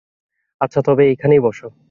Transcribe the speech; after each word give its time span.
আচ্ছা, 0.61 0.79
তবে 0.85 1.03
এইখানেই 1.07 1.39
বোসো। 1.39 1.67